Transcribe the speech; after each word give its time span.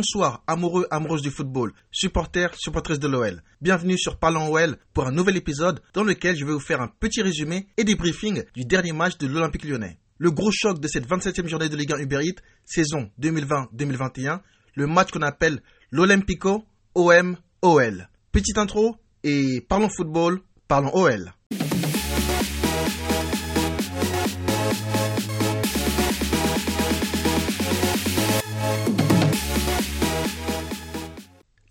Bonsoir, 0.00 0.42
amoureux, 0.46 0.86
amoureuses 0.90 1.20
du 1.20 1.30
football, 1.30 1.74
supporters, 1.90 2.54
supportrices 2.56 3.00
de 3.00 3.06
l'OL. 3.06 3.42
Bienvenue 3.60 3.98
sur 3.98 4.18
Parlons 4.18 4.50
OL 4.50 4.78
pour 4.94 5.06
un 5.06 5.12
nouvel 5.12 5.36
épisode 5.36 5.82
dans 5.92 6.04
lequel 6.04 6.34
je 6.38 6.46
vais 6.46 6.54
vous 6.54 6.58
faire 6.58 6.80
un 6.80 6.88
petit 6.88 7.20
résumé 7.20 7.66
et 7.76 7.84
débriefing 7.84 8.44
du 8.54 8.64
dernier 8.64 8.92
match 8.92 9.18
de 9.18 9.26
l'Olympique 9.26 9.64
lyonnais. 9.64 9.98
Le 10.16 10.30
gros 10.30 10.50
choc 10.50 10.80
de 10.80 10.88
cette 10.88 11.06
27e 11.06 11.48
journée 11.48 11.68
de 11.68 11.76
Ligue 11.76 11.92
1 11.92 11.98
Uber 11.98 12.20
Eats, 12.22 12.40
saison 12.64 13.10
2020-2021, 13.20 14.40
le 14.74 14.86
match 14.86 15.10
qu'on 15.10 15.20
appelle 15.20 15.60
l'Olympico 15.90 16.64
OM-OL. 16.94 18.08
Petite 18.32 18.56
intro 18.56 18.96
et 19.22 19.60
parlons 19.68 19.90
football, 19.94 20.40
parlons 20.66 20.94
OL. 20.94 21.34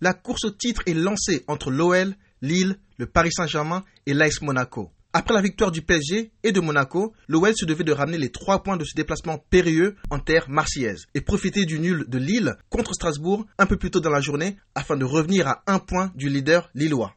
La 0.02 0.14
course 0.14 0.44
au 0.44 0.50
titre 0.50 0.82
est 0.86 0.94
lancée 0.94 1.44
entre 1.46 1.70
l'OL, 1.70 2.14
Lille, 2.40 2.78
le 2.96 3.04
Paris 3.04 3.32
Saint-Germain 3.32 3.84
et 4.06 4.14
l'AS 4.14 4.40
Monaco. 4.40 4.90
Après 5.12 5.34
la 5.34 5.42
victoire 5.42 5.70
du 5.70 5.82
PSG 5.82 6.30
et 6.42 6.52
de 6.52 6.60
Monaco, 6.60 7.12
l'OL 7.28 7.52
se 7.54 7.66
devait 7.66 7.84
de 7.84 7.92
ramener 7.92 8.16
les 8.16 8.30
trois 8.30 8.62
points 8.62 8.78
de 8.78 8.84
ce 8.84 8.96
déplacement 8.96 9.36
périlleux 9.36 9.96
en 10.08 10.18
terre 10.18 10.48
marseillaise 10.48 11.04
et 11.14 11.20
profiter 11.20 11.66
du 11.66 11.78
nul 11.80 12.06
de 12.08 12.16
Lille 12.16 12.56
contre 12.70 12.94
Strasbourg 12.94 13.44
un 13.58 13.66
peu 13.66 13.76
plus 13.76 13.90
tôt 13.90 14.00
dans 14.00 14.08
la 14.08 14.22
journée 14.22 14.56
afin 14.74 14.96
de 14.96 15.04
revenir 15.04 15.46
à 15.48 15.62
un 15.66 15.80
point 15.80 16.12
du 16.14 16.30
leader 16.30 16.70
lillois. 16.74 17.14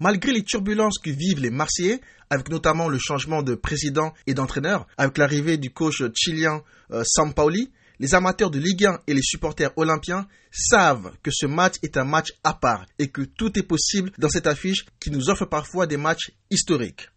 Malgré 0.00 0.32
les 0.32 0.42
turbulences 0.42 0.98
que 0.98 1.10
vivent 1.10 1.38
les 1.38 1.50
Marseillais, 1.50 2.00
avec 2.30 2.48
notamment 2.48 2.88
le 2.88 2.98
changement 2.98 3.44
de 3.44 3.54
président 3.54 4.12
et 4.26 4.34
d'entraîneur, 4.34 4.88
avec 4.96 5.18
l'arrivée 5.18 5.56
du 5.56 5.70
coach 5.70 6.02
chilien 6.16 6.62
euh, 6.90 7.04
Sampaoli, 7.06 7.70
les 8.02 8.16
amateurs 8.16 8.50
de 8.50 8.58
Ligue 8.58 8.84
1 8.84 9.02
et 9.06 9.14
les 9.14 9.22
supporters 9.22 9.70
olympiens 9.76 10.26
savent 10.50 11.12
que 11.22 11.30
ce 11.32 11.46
match 11.46 11.76
est 11.84 11.96
un 11.96 12.02
match 12.04 12.32
à 12.42 12.52
part 12.52 12.84
et 12.98 13.06
que 13.06 13.22
tout 13.22 13.56
est 13.56 13.62
possible 13.62 14.10
dans 14.18 14.28
cette 14.28 14.48
affiche 14.48 14.84
qui 14.98 15.12
nous 15.12 15.30
offre 15.30 15.44
parfois 15.44 15.86
des 15.86 15.96
matchs 15.96 16.32
historiques. 16.50 17.08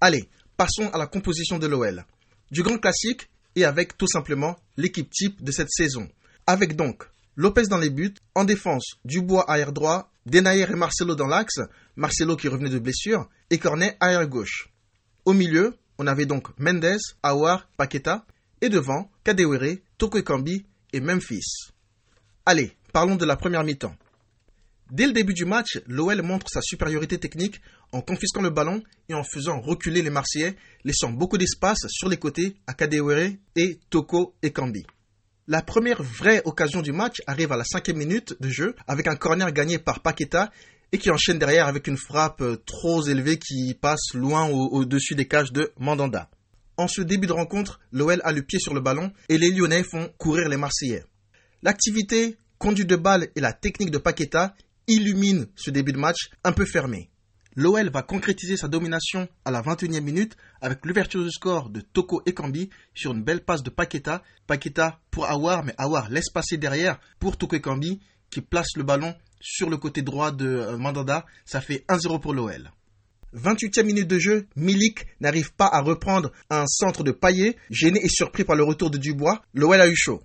Allez, 0.00 0.30
passons 0.56 0.88
à 0.94 0.96
la 0.96 1.06
composition 1.06 1.58
de 1.58 1.66
l'OL. 1.66 2.06
Du 2.50 2.62
grand 2.62 2.78
classique 2.78 3.28
et 3.54 3.66
avec 3.66 3.98
tout 3.98 4.06
simplement 4.06 4.56
l'équipe 4.78 5.10
type 5.10 5.44
de 5.44 5.52
cette 5.52 5.70
saison. 5.70 6.08
Avec 6.46 6.74
donc 6.74 7.04
Lopez 7.36 7.66
dans 7.68 7.76
les 7.76 7.90
buts, 7.90 8.14
en 8.34 8.44
défense, 8.44 8.94
Dubois 9.04 9.50
arrière 9.50 9.72
droit, 9.72 10.10
Denayer 10.24 10.70
et 10.70 10.74
Marcelo 10.74 11.14
dans 11.16 11.26
l'axe, 11.26 11.60
Marcelo 11.96 12.36
qui 12.36 12.48
revenait 12.48 12.70
de 12.70 12.78
blessure, 12.78 13.28
et 13.50 13.58
Cornet 13.58 13.98
arrière 14.00 14.26
gauche. 14.26 14.70
Au 15.26 15.34
milieu, 15.34 15.76
on 15.98 16.06
avait 16.06 16.24
donc 16.24 16.48
Mendes, 16.58 16.96
Awar, 17.22 17.68
Paqueta, 17.76 18.24
et 18.64 18.70
devant, 18.70 19.10
Kadewere, 19.24 19.76
Toko 19.98 20.16
Ekambi 20.16 20.64
et 20.94 21.00
Memphis. 21.00 21.68
Allez, 22.46 22.72
parlons 22.94 23.16
de 23.16 23.26
la 23.26 23.36
première 23.36 23.62
mi-temps. 23.62 23.94
Dès 24.90 25.06
le 25.06 25.12
début 25.12 25.34
du 25.34 25.44
match, 25.44 25.82
l'OL 25.86 26.22
montre 26.22 26.48
sa 26.48 26.62
supériorité 26.62 27.18
technique 27.18 27.60
en 27.92 28.00
confisquant 28.00 28.40
le 28.40 28.48
ballon 28.48 28.82
et 29.10 29.14
en 29.14 29.22
faisant 29.22 29.60
reculer 29.60 30.00
les 30.00 30.08
Marseillais, 30.08 30.56
laissant 30.82 31.10
beaucoup 31.10 31.36
d'espace 31.36 31.86
sur 31.88 32.08
les 32.08 32.16
côtés 32.16 32.56
à 32.66 32.72
Kadewere 32.72 33.32
et 33.54 33.80
Toko 33.90 34.34
Ekambi. 34.42 34.86
La 35.46 35.60
première 35.60 36.02
vraie 36.02 36.40
occasion 36.46 36.80
du 36.80 36.92
match 36.92 37.20
arrive 37.26 37.52
à 37.52 37.58
la 37.58 37.64
cinquième 37.64 37.98
minute 37.98 38.34
de 38.40 38.48
jeu 38.48 38.74
avec 38.86 39.08
un 39.08 39.16
corner 39.16 39.52
gagné 39.52 39.78
par 39.78 40.00
Paqueta 40.00 40.50
et 40.90 40.96
qui 40.96 41.10
enchaîne 41.10 41.38
derrière 41.38 41.66
avec 41.66 41.86
une 41.86 41.98
frappe 41.98 42.42
trop 42.64 43.06
élevée 43.06 43.38
qui 43.38 43.74
passe 43.74 44.14
loin 44.14 44.48
au-dessus 44.48 45.16
des 45.16 45.28
cages 45.28 45.52
de 45.52 45.70
Mandanda. 45.78 46.30
En 46.76 46.88
ce 46.88 47.02
début 47.02 47.28
de 47.28 47.32
rencontre, 47.32 47.80
l'OL 47.92 48.20
a 48.24 48.32
le 48.32 48.42
pied 48.42 48.58
sur 48.58 48.74
le 48.74 48.80
ballon 48.80 49.12
et 49.28 49.38
les 49.38 49.50
Lyonnais 49.50 49.84
font 49.84 50.10
courir 50.18 50.48
les 50.48 50.56
Marseillais. 50.56 51.04
L'activité, 51.62 52.36
conduite 52.58 52.88
de 52.88 52.96
balle 52.96 53.28
et 53.36 53.40
la 53.40 53.52
technique 53.52 53.92
de 53.92 53.98
Paqueta 53.98 54.54
illuminent 54.88 55.46
ce 55.54 55.70
début 55.70 55.92
de 55.92 55.98
match 55.98 56.30
un 56.42 56.52
peu 56.52 56.64
fermé. 56.64 57.10
L'OL 57.56 57.88
va 57.90 58.02
concrétiser 58.02 58.56
sa 58.56 58.66
domination 58.66 59.28
à 59.44 59.52
la 59.52 59.62
21e 59.62 60.00
minute 60.00 60.36
avec 60.60 60.84
l'ouverture 60.84 61.22
du 61.22 61.30
score 61.30 61.70
de 61.70 61.80
Toko 61.80 62.20
Ekambi 62.26 62.70
sur 62.92 63.12
une 63.12 63.22
belle 63.22 63.44
passe 63.44 63.62
de 63.62 63.70
Paqueta. 63.70 64.24
Paqueta 64.48 64.98
pour 65.12 65.30
Awar, 65.30 65.64
mais 65.64 65.74
Awar 65.78 66.10
laisse 66.10 66.30
passer 66.30 66.56
derrière 66.56 66.98
pour 67.20 67.36
Toko 67.36 67.54
Ekambi 67.54 68.00
qui 68.30 68.40
place 68.40 68.74
le 68.76 68.82
ballon 68.82 69.14
sur 69.40 69.70
le 69.70 69.76
côté 69.76 70.02
droit 70.02 70.32
de 70.32 70.46
euh, 70.46 70.76
Mandanda. 70.76 71.24
Ça 71.44 71.60
fait 71.60 71.84
1-0 71.88 72.20
pour 72.20 72.34
l'OL. 72.34 72.72
28e 73.34 73.84
minute 73.84 74.06
de 74.06 74.18
jeu, 74.18 74.46
Milik 74.56 75.06
n'arrive 75.20 75.52
pas 75.54 75.66
à 75.66 75.80
reprendre 75.80 76.30
un 76.50 76.66
centre 76.66 77.02
de 77.02 77.10
paillet. 77.10 77.56
Gêné 77.70 78.00
et 78.02 78.08
surpris 78.08 78.44
par 78.44 78.56
le 78.56 78.62
retour 78.62 78.90
de 78.90 78.98
Dubois, 78.98 79.42
l'OL 79.54 79.80
a 79.80 79.88
eu 79.88 79.96
chaud. 79.96 80.22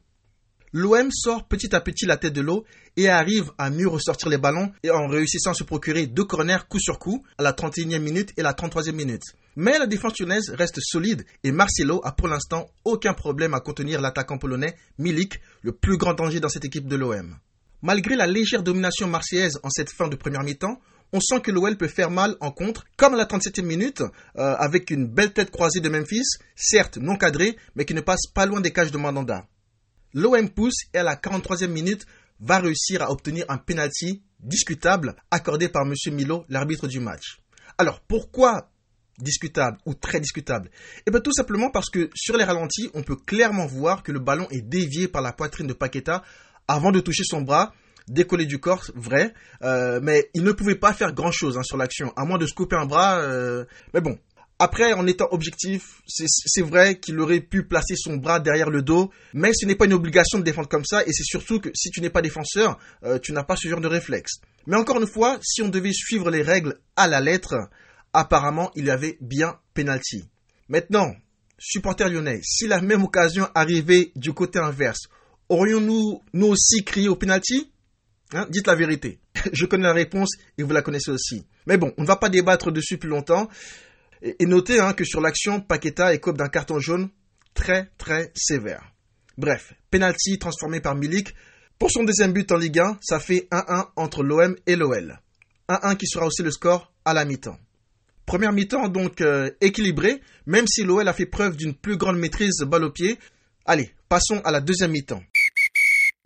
L'OM 0.71 1.09
sort 1.11 1.47
petit 1.47 1.75
à 1.75 1.81
petit 1.81 2.05
la 2.05 2.17
tête 2.17 2.33
de 2.33 2.41
l'eau 2.41 2.63
et 2.95 3.09
arrive 3.09 3.51
à 3.57 3.71
mieux 3.71 3.87
ressortir 3.87 4.29
les 4.29 4.37
ballons 4.37 4.71
et 4.83 4.91
en 4.91 5.07
réussissant 5.07 5.51
à 5.51 5.53
se 5.55 5.63
procurer 5.63 6.05
deux 6.05 6.25
corners 6.25 6.67
coup 6.69 6.79
sur 6.79 6.99
coup 6.99 7.23
à 7.39 7.43
la 7.43 7.53
31e 7.53 7.97
minute 7.99 8.33
et 8.37 8.43
la 8.43 8.53
33e 8.53 8.91
minute. 8.91 9.23
Mais 9.55 9.79
la 9.79 9.87
défense 9.87 10.19
lyonnaise 10.19 10.51
reste 10.51 10.79
solide 10.79 11.25
et 11.43 11.51
Marcelo 11.51 12.01
a 12.03 12.11
pour 12.11 12.27
l'instant 12.27 12.69
aucun 12.85 13.13
problème 13.13 13.55
à 13.55 13.61
contenir 13.61 13.99
l'attaquant 13.99 14.37
polonais 14.37 14.75
Milik, 14.99 15.39
le 15.63 15.71
plus 15.71 15.97
grand 15.97 16.13
danger 16.13 16.39
dans 16.39 16.49
cette 16.49 16.65
équipe 16.65 16.87
de 16.87 16.95
l'OM. 16.95 17.35
Malgré 17.81 18.15
la 18.15 18.27
légère 18.27 18.61
domination 18.61 19.07
marseillaise 19.07 19.59
en 19.63 19.69
cette 19.71 19.91
fin 19.91 20.07
de 20.07 20.15
première 20.15 20.43
mi-temps, 20.43 20.79
on 21.13 21.19
sent 21.19 21.41
que 21.41 21.51
l'OL 21.51 21.77
peut 21.77 21.87
faire 21.87 22.11
mal 22.11 22.35
en 22.39 22.51
contre, 22.51 22.85
comme 22.97 23.13
à 23.13 23.17
la 23.17 23.25
37e 23.25 23.63
minute, 23.63 24.01
euh, 24.01 24.55
avec 24.55 24.91
une 24.91 25.07
belle 25.07 25.33
tête 25.33 25.51
croisée 25.51 25.79
de 25.79 25.89
Memphis, 25.89 26.25
certes 26.55 26.97
non 26.97 27.15
cadrée, 27.15 27.57
mais 27.75 27.85
qui 27.85 27.93
ne 27.93 28.01
passe 28.01 28.27
pas 28.33 28.45
loin 28.45 28.61
des 28.61 28.71
cages 28.71 28.91
de 28.91 28.97
Mandanda. 28.97 29.47
L'OM 30.13 30.49
pousse 30.49 30.85
et 30.93 30.99
à 30.99 31.03
la 31.03 31.15
43e 31.15 31.67
minute 31.67 32.05
va 32.39 32.59
réussir 32.59 33.01
à 33.01 33.11
obtenir 33.11 33.45
un 33.49 33.57
penalty 33.57 34.23
discutable 34.39 35.15
accordé 35.29 35.69
par 35.69 35.83
M. 35.85 35.93
Milo, 36.13 36.45
l'arbitre 36.49 36.87
du 36.87 36.99
match. 36.99 37.39
Alors 37.77 38.01
pourquoi 38.01 38.71
discutable 39.19 39.77
ou 39.85 39.93
très 39.93 40.19
discutable? 40.19 40.69
Eh 41.05 41.11
bien 41.11 41.19
tout 41.19 41.33
simplement 41.33 41.69
parce 41.69 41.89
que 41.89 42.09
sur 42.15 42.37
les 42.37 42.43
ralentis, 42.43 42.89
on 42.93 43.03
peut 43.03 43.17
clairement 43.17 43.65
voir 43.65 44.03
que 44.03 44.11
le 44.11 44.19
ballon 44.19 44.47
est 44.49 44.61
dévié 44.61 45.07
par 45.07 45.21
la 45.21 45.33
poitrine 45.33 45.67
de 45.67 45.73
Paqueta 45.73 46.23
avant 46.67 46.91
de 46.91 46.99
toucher 47.01 47.23
son 47.23 47.41
bras 47.41 47.73
décoller 48.09 48.45
du 48.45 48.59
corps, 48.59 48.83
vrai, 48.95 49.33
euh, 49.63 49.99
mais 50.01 50.29
il 50.33 50.43
ne 50.43 50.51
pouvait 50.51 50.75
pas 50.75 50.93
faire 50.93 51.13
grand 51.13 51.31
chose 51.31 51.57
hein, 51.57 51.63
sur 51.63 51.77
l'action, 51.77 52.11
à 52.15 52.25
moins 52.25 52.37
de 52.37 52.45
se 52.45 52.53
couper 52.53 52.75
un 52.75 52.85
bras. 52.85 53.19
Euh, 53.19 53.65
mais 53.93 54.01
bon, 54.01 54.17
après, 54.61 54.91
en 54.91 55.07
étant 55.07 55.29
objectif, 55.31 56.01
c'est 56.05 56.61
vrai 56.61 56.99
qu'il 56.99 57.17
aurait 57.19 57.39
pu 57.39 57.63
placer 57.63 57.95
son 57.95 58.17
bras 58.17 58.41
derrière 58.41 58.69
le 58.69 58.81
dos, 58.81 59.09
mais 59.33 59.51
ce 59.53 59.65
n'est 59.65 59.75
pas 59.75 59.85
une 59.85 59.93
obligation 59.93 60.37
de 60.37 60.43
défendre 60.43 60.67
comme 60.67 60.83
ça, 60.83 61.01
et 61.05 61.13
c'est 61.13 61.23
surtout 61.23 61.61
que 61.61 61.69
si 61.73 61.91
tu 61.91 62.01
n'es 62.01 62.09
pas 62.09 62.21
défenseur, 62.21 62.77
euh, 63.05 63.19
tu 63.19 63.31
n'as 63.31 63.43
pas 63.43 63.55
ce 63.55 63.69
genre 63.69 63.79
de 63.79 63.87
réflexe. 63.87 64.41
Mais 64.67 64.75
encore 64.75 64.99
une 64.99 65.07
fois, 65.07 65.39
si 65.41 65.61
on 65.61 65.69
devait 65.69 65.93
suivre 65.93 66.29
les 66.29 66.41
règles 66.41 66.77
à 66.97 67.07
la 67.07 67.21
lettre, 67.21 67.55
apparemment, 68.11 68.69
il 68.75 68.85
y 68.85 68.89
avait 68.89 69.17
bien 69.21 69.57
penalty. 69.73 70.25
Maintenant, 70.67 71.15
supporter 71.57 72.09
lyonnais, 72.09 72.41
si 72.43 72.67
la 72.67 72.81
même 72.81 73.03
occasion 73.03 73.47
arrivait 73.55 74.11
du 74.17 74.33
côté 74.33 74.59
inverse, 74.59 75.07
aurions-nous 75.47 76.21
nous 76.33 76.47
aussi 76.47 76.83
crié 76.83 77.07
au 77.07 77.15
penalty? 77.15 77.71
Hein, 78.33 78.45
dites 78.49 78.67
la 78.67 78.75
vérité. 78.75 79.19
Je 79.53 79.65
connais 79.65 79.83
la 79.83 79.93
réponse 79.93 80.29
et 80.57 80.63
vous 80.63 80.71
la 80.71 80.81
connaissez 80.81 81.11
aussi. 81.11 81.45
Mais 81.65 81.77
bon, 81.77 81.93
on 81.97 82.03
ne 82.03 82.07
va 82.07 82.15
pas 82.15 82.29
débattre 82.29 82.71
dessus 82.71 82.97
plus 82.97 83.09
longtemps. 83.09 83.49
Et, 84.21 84.45
notez 84.45 84.79
hein, 84.79 84.93
que 84.93 85.05
sur 85.05 85.21
l'action, 85.21 85.61
Paqueta 85.61 86.13
écope 86.13 86.37
d'un 86.37 86.49
carton 86.49 86.79
jaune 86.79 87.09
très 87.53 87.89
très 87.97 88.31
sévère. 88.35 88.91
Bref, 89.37 89.73
penalty 89.89 90.37
transformé 90.37 90.79
par 90.81 90.95
Milik. 90.95 91.33
Pour 91.79 91.89
son 91.89 92.03
deuxième 92.03 92.33
but 92.33 92.51
en 92.51 92.57
Ligue 92.57 92.79
1, 92.79 92.97
ça 93.01 93.19
fait 93.19 93.47
1-1 93.51 93.87
entre 93.95 94.21
l'OM 94.21 94.55
et 94.67 94.75
l'OL. 94.75 95.19
1-1 95.69 95.95
qui 95.95 96.07
sera 96.07 96.25
aussi 96.25 96.43
le 96.43 96.51
score 96.51 96.91
à 97.05 97.13
la 97.13 97.23
mi-temps. 97.23 97.57
Première 98.25 98.51
mi-temps 98.51 98.89
donc 98.89 99.21
euh, 99.21 99.49
équilibrée, 99.61 100.21
même 100.45 100.67
si 100.67 100.83
l'OL 100.83 101.07
a 101.07 101.13
fait 101.13 101.25
preuve 101.25 101.55
d'une 101.55 101.73
plus 101.73 101.95
grande 101.95 102.19
maîtrise 102.19 102.59
balle 102.67 102.83
au 102.83 102.91
pied. 102.91 103.17
Allez, 103.65 103.91
passons 104.09 104.41
à 104.43 104.51
la 104.51 104.59
deuxième 104.59 104.91
mi-temps. 104.91 105.23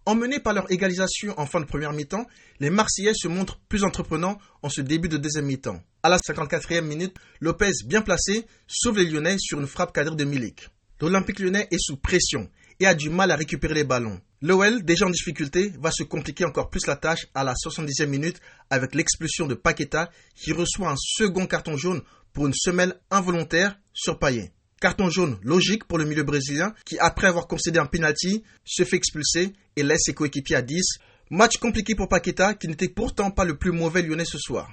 Emmenés 0.05 0.39
par 0.39 0.53
leur 0.53 0.69
égalisation 0.69 1.33
en 1.39 1.45
fin 1.45 1.61
de 1.61 1.65
première 1.65 1.94
mi-temps, 1.94 2.27
les 2.59 2.69
Marseillais 2.69 3.13
se 3.13 3.29
montrent 3.29 3.59
plus 3.69 3.85
entreprenants 3.85 4.38
en 4.61 4.69
ce 4.69 4.81
début 4.81 5.07
de 5.07 5.17
deuxième 5.17 5.45
mi-temps. 5.45 5.81
À 6.03 6.09
la 6.09 6.17
54e 6.17 6.81
minute, 6.81 7.15
Lopez, 7.39 7.71
bien 7.85 8.01
placé, 8.01 8.45
sauve 8.67 8.97
les 8.97 9.09
Lyonnais 9.09 9.38
sur 9.39 9.61
une 9.61 9.67
frappe 9.67 9.94
cadrée 9.94 10.17
de 10.17 10.25
Milik. 10.25 10.67
L'Olympique 11.03 11.39
lyonnais 11.39 11.67
est 11.69 11.79
sous 11.79 11.97
pression 11.97 12.50
et 12.79 12.85
a 12.85 12.94
du 12.94 13.09
mal 13.09 13.29
à 13.31 13.35
récupérer 13.35 13.73
les 13.73 13.83
ballons. 13.83 14.21
L'OL, 14.41 14.83
déjà 14.83 15.05
en 15.05 15.09
difficulté, 15.09 15.73
va 15.77 15.91
se 15.91 16.03
compliquer 16.03 16.45
encore 16.45 16.69
plus 16.69 16.88
la 16.88 16.95
tâche 16.95 17.27
à 17.35 17.44
la 17.44 17.53
70e 17.53 18.05
minute 18.05 18.39
avec 18.69 18.95
l'expulsion 18.95 19.45
de 19.45 19.53
Paqueta 19.53 20.09
qui 20.33 20.53
reçoit 20.53 20.91
un 20.91 20.95
second 20.97 21.45
carton 21.45 21.75
jaune 21.75 22.01
pour 22.31 22.47
une 22.47 22.53
semelle 22.53 23.01
involontaire 23.11 23.77
sur 23.94 24.17
Payet. 24.17 24.53
Carton 24.83 25.09
jaune 25.09 25.38
logique 25.44 25.85
pour 25.85 25.97
le 25.97 26.03
milieu 26.03 26.24
brésilien 26.24 26.74
qui, 26.83 27.00
après 27.00 27.27
avoir 27.27 27.47
concédé 27.47 27.80
un 27.80 27.85
penalty, 27.85 28.44
se 28.65 28.83
fait 28.83 28.97
expulser 28.97 29.53
et 29.77 29.81
laisse 29.81 30.01
ses 30.03 30.13
coéquipiers 30.13 30.57
à 30.57 30.62
10. 30.62 30.97
Match 31.30 31.56
compliqué 31.56 31.95
pour 31.95 32.09
Paqueta 32.09 32.53
qui 32.53 32.68
n'était 32.68 32.89
pourtant 32.89 33.31
pas 33.31 33.45
le 33.45 33.57
plus 33.57 33.71
mauvais 33.71 34.01
lyonnais 34.01 34.25
ce 34.25 34.38
soir. 34.38 34.69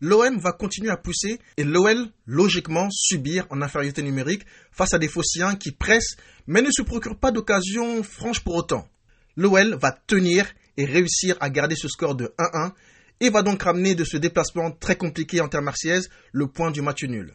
L'OM 0.00 0.40
va 0.40 0.50
continuer 0.50 0.90
à 0.90 0.96
pousser 0.96 1.38
et 1.56 1.62
l'OL, 1.62 2.08
logiquement, 2.26 2.88
subir 2.90 3.46
en 3.48 3.62
infériorité 3.62 4.02
numérique 4.02 4.44
face 4.72 4.92
à 4.92 4.98
des 4.98 5.06
Phocéens 5.06 5.54
qui 5.54 5.70
pressent 5.70 6.16
mais 6.48 6.60
ne 6.60 6.72
se 6.72 6.82
procurent 6.82 7.20
pas 7.20 7.30
d'occasion 7.30 8.02
franche 8.02 8.40
pour 8.40 8.56
autant. 8.56 8.88
L'OL 9.36 9.78
va 9.80 9.92
tenir 9.92 10.48
et 10.76 10.84
réussir 10.84 11.36
à 11.38 11.48
garder 11.48 11.76
ce 11.76 11.86
score 11.86 12.16
de 12.16 12.34
1-1 12.38 12.72
et 13.20 13.30
va 13.30 13.42
donc 13.42 13.62
ramener 13.62 13.94
de 13.94 14.02
ce 14.02 14.16
déplacement 14.16 14.72
très 14.72 14.96
compliqué 14.96 15.40
en 15.40 15.46
terre 15.46 15.62
marseillaise 15.62 16.10
le 16.32 16.48
point 16.48 16.72
du 16.72 16.82
match 16.82 17.04
nul. 17.04 17.34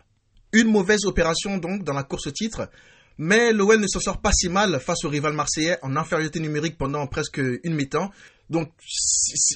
Une 0.51 0.71
mauvaise 0.71 1.05
opération 1.05 1.57
donc 1.57 1.83
dans 1.83 1.93
la 1.93 2.03
course 2.03 2.27
au 2.27 2.31
titre, 2.31 2.69
mais 3.17 3.51
l'OL 3.51 3.79
ne 3.79 3.87
s'en 3.87 3.99
sort 3.99 4.21
pas 4.21 4.31
si 4.31 4.47
mal 4.49 4.79
face 4.79 5.03
au 5.03 5.09
rival 5.09 5.33
marseillais 5.33 5.77
en 5.81 5.95
infériorité 5.95 6.39
numérique 6.39 6.77
pendant 6.77 7.05
presque 7.05 7.41
une 7.63 7.75
mi-temps. 7.75 8.11
Donc 8.49 8.71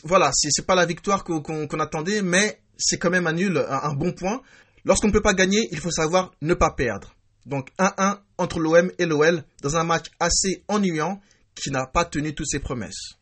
voilà, 0.04 0.32
c'est 0.34 0.66
pas 0.66 0.76
la 0.76 0.86
victoire 0.86 1.24
qu'on 1.24 1.80
attendait, 1.80 2.22
mais 2.22 2.60
c'est 2.78 2.98
quand 2.98 3.10
même 3.10 3.26
un 3.26 3.34
nul, 3.34 3.58
un, 3.58 3.94
bon 3.94 4.12
point. 4.12 4.42
Lorsqu'on 4.86 5.08
ne 5.08 5.14
peut 5.14 5.22
pas 5.22 5.34
gagner, 5.34 5.68
il 5.72 5.80
faut 5.80 5.92
savoir 5.92 6.34
ne 6.42 6.54
pas 6.54 6.72
perdre. 6.72 7.16
Donc 7.46 7.70
1-1 7.80 8.20
entre 8.38 8.60
l'OM 8.60 8.92
et 9.00 9.06
l'OL 9.06 9.44
dans 9.62 9.78
un 9.78 9.84
match 9.84 10.08
assez 10.20 10.64
ennuyant 10.68 11.22
qui 11.56 11.72
n'a 11.72 11.88
pas 11.88 12.06
tenu 12.06 12.36
toutes 12.36 12.50
ses 12.50 12.60
promesses. 12.60 13.14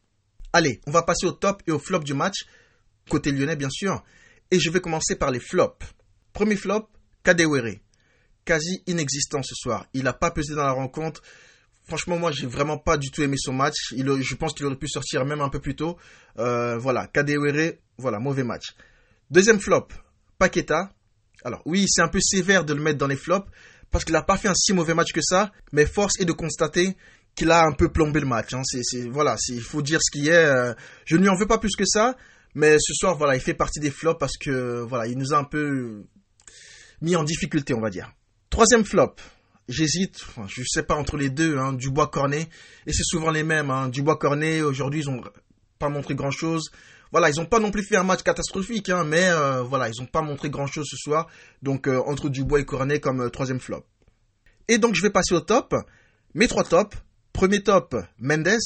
Allez, 0.53 0.81
on 0.87 0.91
va 0.91 1.03
passer 1.03 1.27
au 1.27 1.31
top 1.31 1.61
et 1.67 1.71
au 1.71 1.79
flop 1.79 1.99
du 1.99 2.13
match, 2.13 2.45
côté 3.09 3.31
lyonnais 3.31 3.55
bien 3.55 3.69
sûr, 3.69 4.03
et 4.49 4.59
je 4.59 4.69
vais 4.69 4.81
commencer 4.81 5.15
par 5.15 5.31
les 5.31 5.39
flops. 5.39 5.85
Premier 6.33 6.55
flop, 6.55 6.89
Kadewere. 7.23 7.79
Quasi 8.45 8.83
inexistant 8.87 9.43
ce 9.43 9.53
soir. 9.55 9.85
Il 9.93 10.03
n'a 10.03 10.13
pas 10.13 10.31
pesé 10.31 10.55
dans 10.55 10.63
la 10.63 10.71
rencontre. 10.71 11.21
Franchement, 11.87 12.17
moi, 12.17 12.31
j'ai 12.31 12.47
vraiment 12.47 12.77
pas 12.77 12.97
du 12.97 13.11
tout 13.11 13.21
aimé 13.21 13.35
son 13.37 13.53
match. 13.53 13.75
je 13.91 14.35
pense 14.35 14.53
qu'il 14.53 14.65
aurait 14.65 14.75
pu 14.75 14.87
sortir 14.87 15.25
même 15.25 15.41
un 15.41 15.49
peu 15.49 15.59
plus 15.59 15.75
tôt. 15.75 15.97
Euh, 16.39 16.77
voilà, 16.77 17.07
Kadewere, 17.07 17.73
voilà, 17.97 18.19
mauvais 18.19 18.43
match. 18.43 18.73
Deuxième 19.29 19.59
flop, 19.59 19.87
Paqueta. 20.37 20.91
Alors 21.43 21.61
oui, 21.65 21.85
c'est 21.87 22.01
un 22.01 22.07
peu 22.07 22.19
sévère 22.21 22.65
de 22.65 22.73
le 22.73 22.81
mettre 22.81 22.97
dans 22.97 23.07
les 23.07 23.15
flops 23.15 23.49
parce 23.89 24.05
qu'il 24.05 24.13
n'a 24.13 24.21
pas 24.21 24.37
fait 24.37 24.47
un 24.47 24.55
si 24.55 24.73
mauvais 24.73 24.93
match 24.93 25.11
que 25.11 25.21
ça, 25.21 25.51
mais 25.71 25.85
force 25.85 26.19
est 26.19 26.25
de 26.25 26.31
constater 26.31 26.95
qu'il 27.35 27.51
a 27.51 27.63
un 27.63 27.73
peu 27.73 27.91
plombé 27.91 28.19
le 28.19 28.25
match. 28.25 28.53
Hein. 28.53 28.61
Voilà, 29.09 29.35
il 29.49 29.61
faut 29.61 29.81
dire 29.81 29.99
ce 30.01 30.11
qui 30.11 30.29
est. 30.29 30.33
Euh, 30.33 30.73
je 31.05 31.15
ne 31.17 31.21
lui 31.21 31.29
en 31.29 31.35
veux 31.35 31.47
pas 31.47 31.57
plus 31.57 31.75
que 31.75 31.85
ça, 31.85 32.15
mais 32.55 32.77
ce 32.79 32.93
soir, 32.93 33.17
voilà, 33.17 33.35
il 33.35 33.41
fait 33.41 33.53
partie 33.53 33.79
des 33.79 33.91
flops 33.91 34.19
parce 34.19 34.37
que 34.37 34.81
voilà, 34.81 35.07
il 35.07 35.17
nous 35.17 35.33
a 35.33 35.37
un 35.37 35.43
peu 35.43 36.05
mis 37.01 37.15
en 37.15 37.23
difficulté, 37.23 37.73
on 37.73 37.81
va 37.81 37.89
dire. 37.89 38.11
Troisième 38.49 38.85
flop, 38.85 39.15
j'hésite, 39.67 40.19
je 40.47 40.63
sais 40.65 40.83
pas 40.83 40.95
entre 40.95 41.17
les 41.17 41.29
deux, 41.29 41.57
hein, 41.57 41.73
Dubois 41.73 42.07
Cornet, 42.07 42.47
et 42.85 42.93
c'est 42.93 43.03
souvent 43.03 43.31
les 43.31 43.43
mêmes. 43.43 43.71
Hein. 43.71 43.89
Dubois 43.89 44.17
Cornet, 44.17 44.61
aujourd'hui, 44.61 45.01
ils 45.01 45.09
ont 45.09 45.21
pas 45.79 45.89
montré 45.89 46.15
grand 46.15 46.31
chose. 46.31 46.71
Voilà, 47.11 47.29
ils 47.29 47.37
n'ont 47.37 47.45
pas 47.45 47.59
non 47.59 47.71
plus 47.71 47.83
fait 47.83 47.97
un 47.97 48.03
match 48.03 48.23
catastrophique, 48.23 48.89
hein, 48.89 49.03
mais 49.03 49.29
euh, 49.29 49.63
voilà, 49.63 49.89
ils 49.89 49.99
n'ont 49.99 50.07
pas 50.07 50.21
montré 50.21 50.49
grand 50.49 50.67
chose 50.67 50.87
ce 50.89 50.95
soir. 50.95 51.27
Donc 51.61 51.87
euh, 51.87 52.01
entre 52.05 52.29
Dubois 52.29 52.61
et 52.61 52.65
Cornet 52.65 52.99
comme 52.99 53.29
troisième 53.31 53.59
flop. 53.59 53.85
Et 54.69 54.77
donc 54.77 54.95
je 54.95 55.01
vais 55.01 55.09
passer 55.09 55.33
au 55.33 55.41
top. 55.41 55.75
Mes 56.33 56.47
trois 56.47 56.63
tops. 56.63 56.95
Premier 57.33 57.63
top, 57.63 57.95
Mendes. 58.19 58.57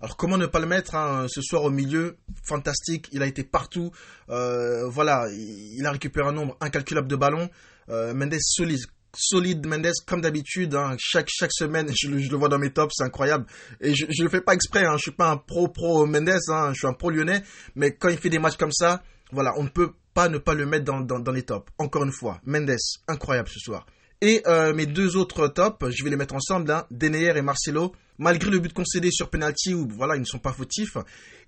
Alors 0.00 0.16
comment 0.16 0.38
ne 0.38 0.46
pas 0.46 0.60
le 0.60 0.66
mettre 0.66 0.94
hein, 0.94 1.26
ce 1.28 1.42
soir 1.42 1.62
au 1.64 1.70
milieu? 1.70 2.16
Fantastique, 2.44 3.08
il 3.12 3.22
a 3.22 3.26
été 3.26 3.44
partout. 3.44 3.90
Euh, 4.30 4.88
voilà, 4.88 5.26
il 5.30 5.84
a 5.84 5.92
récupéré 5.92 6.26
un 6.26 6.32
nombre 6.32 6.56
incalculable 6.60 7.06
de 7.06 7.16
ballons. 7.16 7.50
Euh, 7.90 8.14
Mendes 8.14 8.38
solide, 8.40 8.80
solide 9.14 9.66
Mendes 9.66 9.92
comme 10.06 10.22
d'habitude. 10.22 10.74
Hein. 10.74 10.96
chaque 10.98 11.28
chaque 11.30 11.52
semaine, 11.52 11.90
je, 11.94 12.08
le 12.08 12.36
vois 12.36 12.48
dans 12.48 12.58
mes 12.58 12.72
tops, 12.72 12.94
c'est 12.96 13.04
incroyable. 13.04 13.44
Et 13.82 13.94
je 13.94 14.06
ne 14.06 14.24
le 14.24 14.30
fais 14.30 14.40
pas 14.40 14.54
exprès. 14.54 14.86
Hein, 14.86 14.94
je 14.96 15.02
suis 15.02 15.10
pas 15.10 15.30
un 15.30 15.36
pro 15.36 15.68
pro 15.68 16.06
Mendes. 16.06 16.38
Hein, 16.48 16.72
je 16.72 16.78
suis 16.78 16.86
un 16.86 16.94
pro 16.94 17.10
lyonnais. 17.10 17.42
Mais 17.74 17.94
quand 17.94 18.08
il 18.08 18.16
fait 18.16 18.30
des 18.30 18.38
matchs 18.38 18.56
comme 18.56 18.72
ça, 18.72 19.02
voilà, 19.32 19.52
on 19.58 19.64
ne 19.64 19.68
peut 19.68 19.92
pas 20.14 20.30
ne 20.30 20.38
pas 20.38 20.54
le 20.54 20.64
mettre 20.64 20.86
dans, 20.86 21.00
dans, 21.00 21.18
dans 21.18 21.32
les 21.32 21.42
tops. 21.42 21.70
Encore 21.76 22.04
une 22.04 22.12
fois, 22.12 22.40
Mendes, 22.46 22.76
incroyable 23.06 23.50
ce 23.50 23.58
soir. 23.58 23.84
Et 24.22 24.42
euh, 24.46 24.74
mes 24.74 24.86
deux 24.86 25.16
autres 25.16 25.48
tops, 25.48 25.90
je 25.90 26.04
vais 26.04 26.10
les 26.10 26.16
mettre 26.16 26.34
ensemble, 26.34 26.70
hein, 26.70 26.86
Deneyer 26.90 27.36
et 27.36 27.42
Marcelo. 27.42 27.92
Malgré 28.20 28.50
le 28.50 28.58
but 28.60 28.72
concédé 28.72 29.10
sur 29.10 29.30
penalty 29.30 29.74
où 29.74 29.88
voilà 29.88 30.14
ils 30.14 30.20
ne 30.20 30.24
sont 30.26 30.38
pas 30.38 30.52
fautifs, 30.52 30.96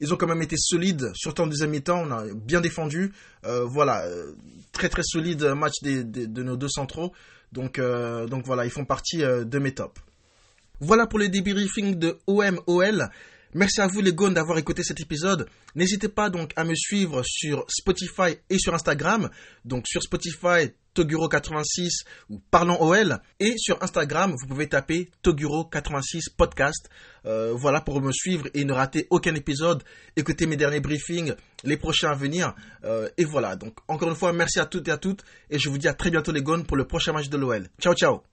ils 0.01 0.13
ont 0.13 0.17
quand 0.17 0.27
même 0.27 0.43
été 0.43 0.57
solides, 0.59 1.13
surtout 1.15 1.43
en 1.43 1.47
deuxième 1.47 1.71
mi-temps, 1.71 2.03
on 2.09 2.11
a 2.11 2.25
bien 2.35 2.61
défendu. 2.61 3.13
Euh, 3.45 3.65
voilà, 3.65 4.05
euh, 4.07 4.33
très 4.73 4.89
très 4.89 5.03
solide 5.05 5.45
match 5.55 5.75
de 5.83 6.43
nos 6.43 6.57
deux 6.57 6.71
centraux. 6.71 7.13
Donc 7.53 7.79
donc 7.79 8.47
voilà, 8.47 8.65
ils 8.65 8.71
font 8.71 8.87
partie 8.87 9.19
de 9.19 9.59
mes 9.59 9.75
tops. 9.75 10.01
Voilà 10.81 11.07
pour 11.07 11.21
le 11.21 11.29
débriefing 11.29 11.97
de 11.97 12.19
OM-OL. 12.27 13.11
Merci 13.55 13.83
à 13.83 13.87
vous 13.87 14.01
les 14.01 14.15
gones 14.15 14.33
d'avoir 14.33 14.57
écouté 14.57 14.83
cet 14.83 15.01
épisode. 15.01 15.47
N'hésitez 15.75 16.09
pas 16.09 16.31
donc 16.31 16.53
à 16.57 16.65
me 16.65 16.75
suivre 16.75 17.23
sur 17.23 17.67
Spotify 17.69 18.39
et 18.49 18.59
sur 18.59 18.75
Instagram. 18.75 19.29
Donc 19.67 19.87
sur 19.87 20.03
Spotify, 20.03 20.73
Toguro86 20.95 22.05
ou 22.31 22.41
Parlons 22.51 22.81
OL. 22.81 23.21
Et 23.41 23.55
sur 23.59 23.83
Instagram, 23.83 24.35
vous 24.41 24.47
pouvez 24.47 24.69
taper 24.69 25.11
Toguro86 25.23 26.35
Podcast. 26.35 26.89
Euh, 27.27 27.53
voilà 27.55 27.83
pour 27.83 28.01
me 28.01 28.11
suivre 28.11 28.49
et 28.55 28.65
ne 28.65 28.73
rater 28.73 29.07
aucun 29.11 29.35
épisode. 29.35 29.83
Écoutez 30.17 30.47
mes 30.47 30.57
derniers 30.57 30.81
briefings, 30.81 31.35
les 31.65 31.77
prochains 31.77 32.11
à 32.11 32.15
venir. 32.15 32.55
Euh, 32.85 33.09
et 33.19 33.25
voilà. 33.27 33.57
Donc 33.57 33.77
encore 33.87 34.09
une 34.09 34.17
fois, 34.17 34.33
merci 34.33 34.61
à 34.61 34.67
toutes 34.67 34.89
et 34.89 34.93
à 34.93 34.97
toutes. 34.97 35.25
Et 35.51 35.59
je 35.59 35.69
vous 35.69 35.77
dis 35.77 35.89
à 35.89 35.95
très 35.95 36.11
bientôt 36.11 36.33
les 36.33 36.43
gones 36.43 36.65
pour 36.65 36.79
le 36.79 36.87
prochain 36.87 37.13
match 37.13 37.29
de 37.29 37.37
l'OL. 37.37 37.69
Ciao 37.79 37.95
ciao 37.95 38.32